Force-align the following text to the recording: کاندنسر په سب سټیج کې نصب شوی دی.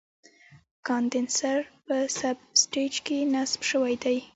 کاندنسر 0.87 1.57
په 1.85 1.97
سب 2.19 2.37
سټیج 2.61 2.93
کې 3.05 3.17
نصب 3.33 3.61
شوی 3.71 3.95
دی. 4.03 4.17